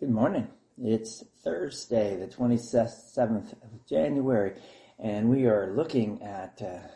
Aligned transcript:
Good 0.00 0.10
morning. 0.10 0.46
It's 0.80 1.24
Thursday, 1.42 2.14
the 2.14 2.28
27th 2.28 3.52
of 3.64 3.84
January, 3.84 4.52
and 4.96 5.28
we 5.28 5.46
are 5.46 5.74
looking 5.74 6.22
at 6.22 6.62
uh, 6.62 6.86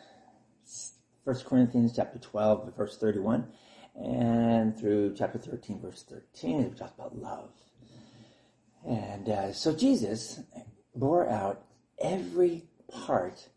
1 1.25 1.37
Corinthians 1.45 1.95
chapter 1.97 2.21
12, 2.21 2.77
verse 2.77 2.97
31, 2.99 3.49
and 3.97 4.79
through 4.79 5.17
chapter 5.19 5.37
13, 5.37 5.81
verse 5.81 6.05
13, 6.09 6.71
we 6.71 6.79
talk 6.79 6.95
about 6.97 7.19
love. 7.19 7.51
And 8.89 9.29
uh, 9.29 9.53
so 9.53 9.75
Jesus 9.75 10.39
bore 10.95 11.29
out 11.29 11.65
every 12.01 12.67
part 12.89 13.49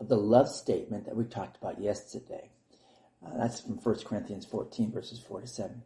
of 0.00 0.08
the 0.08 0.16
love 0.16 0.48
statement 0.48 1.04
that 1.04 1.14
we 1.14 1.22
talked 1.22 1.56
about 1.56 1.80
yesterday. 1.80 2.50
Uh, 3.24 3.38
that's 3.38 3.60
from 3.60 3.76
1 3.76 3.98
Corinthians 4.04 4.44
14, 4.44 4.90
verses 4.90 5.20
4 5.20 5.42
to 5.42 5.46
7 5.46 5.82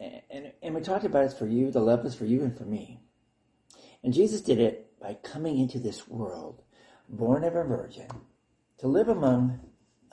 and, 0.00 0.52
and 0.62 0.74
we 0.74 0.80
talked 0.80 1.04
about 1.04 1.24
it 1.24 1.32
for 1.32 1.46
you, 1.46 1.70
the 1.70 1.80
love 1.80 2.04
is 2.06 2.14
for 2.14 2.24
you 2.24 2.42
and 2.42 2.56
for 2.56 2.64
me. 2.64 3.00
And 4.02 4.14
Jesus 4.14 4.40
did 4.40 4.60
it 4.60 4.92
by 5.00 5.14
coming 5.14 5.58
into 5.58 5.78
this 5.78 6.06
world, 6.08 6.62
born 7.08 7.44
of 7.44 7.56
a 7.56 7.64
virgin, 7.64 8.08
to 8.78 8.86
live 8.86 9.08
among 9.08 9.60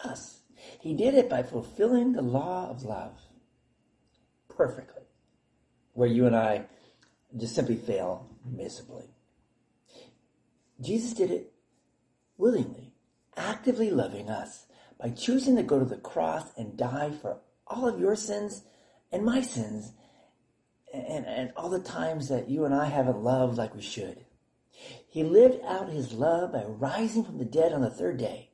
us. 0.04 0.42
He 0.80 0.94
did 0.94 1.14
it 1.14 1.30
by 1.30 1.44
fulfilling 1.44 2.14
the 2.14 2.22
law 2.22 2.70
of 2.70 2.84
love 2.84 3.20
perfectly, 4.50 5.04
where 5.94 6.08
you 6.08 6.26
and 6.26 6.36
I 6.36 6.66
just 7.38 7.56
simply 7.56 7.76
fail 7.76 8.30
miserably. 8.46 9.10
Jesus 10.82 11.14
did 11.14 11.32
it 11.32 11.54
willingly, 12.38 12.94
actively 13.38 13.92
loving 13.92 14.30
us 14.30 14.66
by 15.00 15.10
choosing 15.10 15.56
to 15.58 15.64
go 15.64 15.80
to 15.80 15.86
the 15.86 15.98
cross 15.98 16.52
and 16.58 16.78
die 16.78 17.12
for 17.22 17.40
all 17.68 17.88
of 17.88 18.00
your 18.00 18.16
sins 18.16 18.64
and 19.16 19.26
my 19.26 19.42
sins 19.42 19.94
and, 20.94 21.26
and 21.26 21.52
all 21.56 21.70
the 21.70 21.80
times 21.80 22.28
that 22.28 22.50
you 22.50 22.66
and 22.66 22.76
I 22.76 22.88
haven't 22.88 23.24
loved 23.24 23.58
like 23.58 23.74
we 23.74 23.82
should. 23.82 24.26
He 25.08 25.24
lived 25.24 25.64
out 25.66 25.90
his 25.90 26.12
love 26.12 26.52
by 26.52 26.66
rising 26.66 27.24
from 27.24 27.38
the 27.38 27.46
dead 27.46 27.72
on 27.72 27.82
the 27.82 27.90
third 27.90 28.18
day 28.18 28.50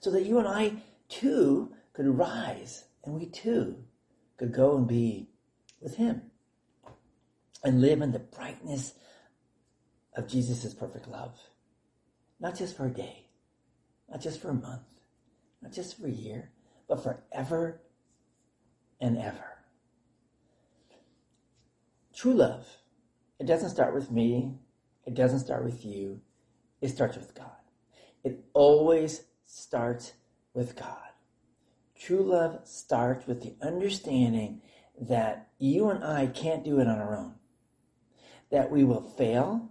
so 0.00 0.10
that 0.10 0.24
you 0.24 0.38
and 0.38 0.48
I 0.48 0.82
too 1.10 1.74
could 1.92 2.06
rise 2.06 2.84
and 3.04 3.14
we 3.14 3.26
too 3.26 3.84
could 4.38 4.54
go 4.54 4.76
and 4.78 4.88
be 4.88 5.28
with 5.82 5.96
him 5.96 6.22
and 7.62 7.82
live 7.82 8.00
in 8.00 8.12
the 8.12 8.18
brightness 8.18 8.94
of 10.14 10.28
Jesus' 10.28 10.72
perfect 10.72 11.08
love. 11.08 11.38
Not 12.40 12.56
just 12.56 12.74
for 12.74 12.86
a 12.86 12.90
day, 12.90 13.28
not 14.08 14.22
just 14.22 14.40
for 14.40 14.48
a 14.48 14.54
month, 14.54 14.86
not 15.60 15.72
just 15.72 16.00
for 16.00 16.06
a 16.06 16.10
year, 16.10 16.52
but 16.88 17.02
forever 17.02 17.82
and 18.98 19.18
ever. 19.18 19.55
True 22.16 22.32
love, 22.32 22.66
it 23.38 23.46
doesn't 23.46 23.70
start 23.70 23.92
with 23.94 24.10
me. 24.10 24.54
It 25.04 25.12
doesn't 25.14 25.40
start 25.40 25.64
with 25.64 25.84
you. 25.84 26.22
It 26.80 26.88
starts 26.88 27.16
with 27.16 27.34
God. 27.34 27.50
It 28.24 28.42
always 28.54 29.24
starts 29.44 30.14
with 30.54 30.76
God. 30.76 30.96
True 31.94 32.22
love 32.22 32.60
starts 32.64 33.26
with 33.26 33.42
the 33.42 33.54
understanding 33.60 34.62
that 34.98 35.48
you 35.58 35.90
and 35.90 36.02
I 36.02 36.26
can't 36.26 36.64
do 36.64 36.80
it 36.80 36.88
on 36.88 36.98
our 36.98 37.14
own, 37.14 37.34
that 38.50 38.70
we 38.70 38.82
will 38.82 39.02
fail, 39.02 39.70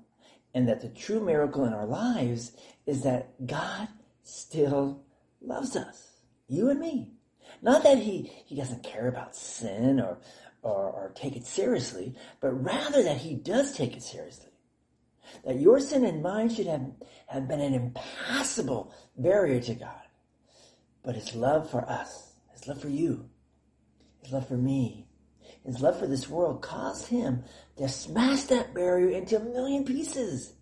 and 0.54 0.68
that 0.70 0.82
the 0.82 0.90
true 0.90 1.20
miracle 1.20 1.66
in 1.66 1.74
our 1.74 1.88
lives 1.88 2.52
is 2.86 3.02
that 3.02 3.48
God 3.48 3.88
still 4.24 5.04
loves 5.42 5.76
us, 5.76 6.22
you 6.48 6.70
and 6.70 6.80
me. 6.80 7.12
Not 7.62 7.84
that 7.84 8.00
he, 8.00 8.32
he 8.46 8.56
doesn't 8.56 8.84
care 8.84 9.08
about 9.08 9.36
sin 9.36 10.00
or, 10.00 10.20
or, 10.66 10.90
or 10.90 11.12
take 11.16 11.36
it 11.36 11.46
seriously, 11.46 12.16
but 12.42 12.52
rather 12.52 13.04
that 13.04 13.18
he 13.18 13.36
does 13.36 13.74
take 13.74 13.96
it 13.96 14.02
seriously. 14.02 14.50
That 15.46 15.60
your 15.60 15.80
sin 15.80 16.04
and 16.04 16.24
mine 16.24 16.50
should 16.50 16.66
have, 16.66 16.92
have 17.28 17.48
been 17.48 17.62
an 17.62 17.76
impassable 17.76 18.92
barrier 19.16 19.60
to 19.62 19.76
God. 19.76 20.02
But 21.04 21.16
his 21.16 21.36
love 21.36 21.70
for 21.70 21.88
us, 21.88 22.34
his 22.52 22.68
love 22.68 22.82
for 22.82 22.90
you, 22.90 23.30
his 24.24 24.34
love 24.34 24.48
for 24.48 24.58
me, 24.58 25.08
his 25.64 25.82
love 25.82 26.00
for 26.00 26.08
this 26.08 26.28
world 26.28 26.64
caused 26.64 27.08
him 27.08 27.44
to 27.78 27.88
smash 27.88 28.44
that 28.44 28.74
barrier 28.74 29.10
into 29.10 29.38
a 29.38 29.44
million 29.44 29.86
pieces 29.86 30.54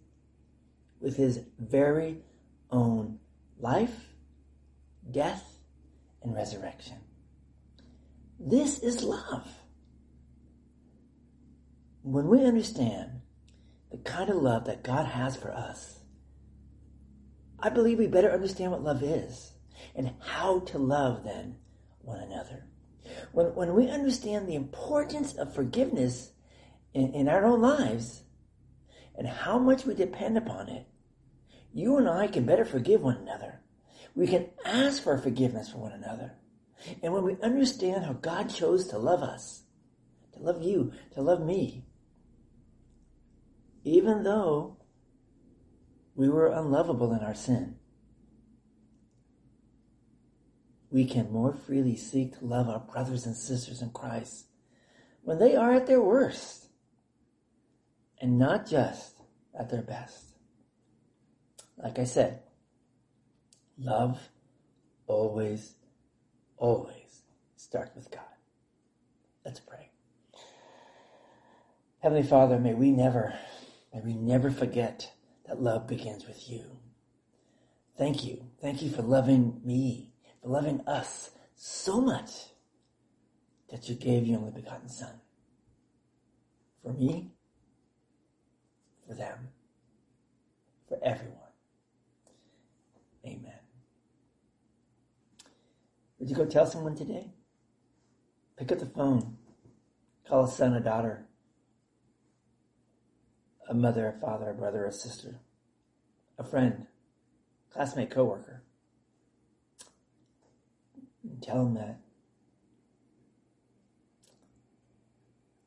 with 0.99 1.15
his 1.15 1.39
very 1.59 2.17
own 2.71 3.19
life, 3.57 3.95
death, 5.09 5.45
and 6.23 6.35
resurrection. 6.35 6.97
This 8.37 8.79
is 8.79 9.01
love 9.01 9.47
when 12.03 12.27
we 12.27 12.45
understand 12.45 13.21
the 13.91 13.97
kind 13.97 14.29
of 14.29 14.35
love 14.35 14.65
that 14.65 14.83
God 14.83 15.05
has 15.05 15.35
for 15.35 15.51
us, 15.51 15.99
I 17.59 17.69
believe 17.69 17.97
we 17.97 18.07
better 18.07 18.31
understand 18.31 18.71
what 18.71 18.83
love 18.83 19.01
is 19.01 19.53
and 19.95 20.13
how 20.19 20.59
to 20.59 20.77
love 20.77 21.23
then 21.23 21.55
one 22.01 22.19
another. 22.19 22.65
When, 23.31 23.55
when 23.55 23.73
we 23.73 23.89
understand 23.89 24.47
the 24.47 24.55
importance 24.55 25.33
of 25.35 25.55
forgiveness 25.55 26.31
in, 26.93 27.13
in 27.13 27.29
our 27.29 27.45
own 27.45 27.61
lives 27.61 28.23
and 29.15 29.27
how 29.27 29.57
much 29.57 29.85
we 29.85 29.93
depend 29.93 30.37
upon 30.37 30.69
it, 30.69 30.85
you 31.73 31.97
and 31.97 32.09
I 32.09 32.27
can 32.27 32.45
better 32.45 32.65
forgive 32.65 33.01
one 33.01 33.17
another. 33.17 33.61
We 34.13 34.27
can 34.27 34.47
ask 34.65 35.01
for 35.01 35.17
forgiveness 35.17 35.71
for 35.71 35.77
one 35.77 35.93
another. 35.93 36.33
And 37.01 37.13
when 37.13 37.23
we 37.23 37.37
understand 37.41 38.03
how 38.03 38.13
God 38.13 38.49
chose 38.49 38.87
to 38.89 38.97
love 38.97 39.23
us, 39.23 39.63
to 40.33 40.39
love 40.39 40.61
you, 40.61 40.91
to 41.13 41.21
love 41.21 41.41
me, 41.41 41.85
even 43.83 44.23
though 44.23 44.77
we 46.15 46.29
were 46.29 46.47
unlovable 46.47 47.13
in 47.13 47.19
our 47.19 47.35
sin. 47.35 47.75
We 50.91 51.05
can 51.05 51.31
more 51.31 51.53
freely 51.53 51.95
seek 51.95 52.37
to 52.37 52.45
love 52.45 52.69
our 52.69 52.79
brothers 52.79 53.25
and 53.25 53.35
sisters 53.35 53.81
in 53.81 53.89
Christ 53.89 54.45
when 55.23 55.39
they 55.39 55.55
are 55.55 55.73
at 55.73 55.87
their 55.87 56.01
worst 56.01 56.67
and 58.21 58.37
not 58.37 58.67
just 58.67 59.15
at 59.57 59.71
their 59.71 59.81
best. 59.81 60.23
Like 61.77 61.97
I 61.97 62.03
said, 62.03 62.41
love 63.77 64.29
always, 65.07 65.73
always 66.57 67.23
starts 67.55 67.95
with 67.95 68.11
God. 68.11 68.21
Let's 69.43 69.59
pray. 69.59 69.89
Heavenly 72.01 72.27
Father, 72.27 72.59
may 72.59 72.75
we 72.75 72.91
never 72.91 73.33
May 73.93 74.01
we 74.01 74.13
never 74.15 74.49
forget 74.49 75.13
that 75.47 75.61
love 75.61 75.87
begins 75.87 76.25
with 76.25 76.49
you. 76.49 76.79
Thank 77.97 78.25
you. 78.25 78.47
Thank 78.59 78.81
you 78.81 78.89
for 78.89 79.03
loving 79.03 79.61
me, 79.63 80.13
for 80.41 80.49
loving 80.49 80.81
us 80.87 81.29
so 81.55 82.01
much 82.01 82.31
that 83.69 83.87
you 83.87 83.95
gave 83.95 84.25
your 84.25 84.39
only 84.39 84.51
begotten 84.51 84.89
Son. 84.89 85.21
For 86.81 86.93
me, 86.93 87.31
for 89.07 89.13
them, 89.13 89.49
for 90.89 90.97
everyone. 91.03 91.37
Amen. 93.25 93.59
Would 96.19 96.29
you 96.29 96.35
go 96.35 96.45
tell 96.45 96.65
someone 96.65 96.95
today? 96.95 97.31
Pick 98.57 98.71
up 98.71 98.79
the 98.79 98.85
phone. 98.85 99.37
Call 100.27 100.45
a 100.45 100.47
son, 100.47 100.73
a 100.73 100.79
daughter, 100.79 101.25
a 103.69 103.73
mother, 103.73 104.07
a 104.07 104.19
father, 104.19 104.49
a 104.49 104.53
brother, 104.53 104.85
a 104.85 104.91
sister, 104.91 105.39
a 106.37 106.43
friend, 106.43 106.87
classmate, 107.71 108.11
coworker. 108.11 108.63
And 111.23 111.41
tell 111.41 111.63
them 111.63 111.75
that 111.75 111.99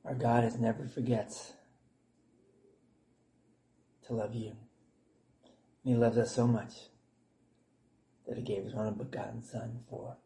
our 0.05 0.15
God 0.15 0.45
is 0.45 0.59
never 0.59 0.87
forgets 0.87 1.53
to 4.07 4.13
love 4.13 4.35
you. 4.35 4.53
And 5.85 5.95
he 5.95 5.95
loves 5.95 6.19
us 6.19 6.35
so 6.35 6.47
much 6.47 6.75
that 8.27 8.37
he 8.37 8.43
gave 8.43 8.65
his 8.65 8.75
one 8.75 8.95
begotten 8.95 9.43
son 9.43 9.81
for 9.89 10.17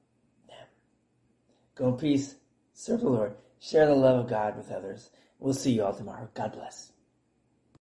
them. 0.48 0.66
Go 1.74 1.88
in 1.88 1.96
peace, 1.96 2.36
serve 2.74 3.00
the 3.00 3.08
Lord, 3.08 3.34
share 3.60 3.86
the 3.86 3.94
love 3.94 4.24
of 4.24 4.30
God 4.30 4.56
with 4.56 4.70
others. 4.70 5.10
We'll 5.38 5.54
see 5.54 5.72
you 5.72 5.84
all 5.84 5.94
tomorrow. 5.94 6.28
God 6.34 6.52
bless. 6.52 6.92